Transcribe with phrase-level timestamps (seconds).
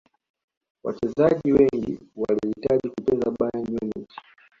[0.83, 4.09] wachezaji wengi walihitaji kucheza bayern munich